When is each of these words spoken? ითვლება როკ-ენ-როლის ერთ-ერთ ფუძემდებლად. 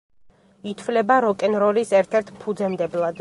ითვლება 0.71 1.17
როკ-ენ-როლის 1.27 1.93
ერთ-ერთ 2.01 2.33
ფუძემდებლად. 2.43 3.09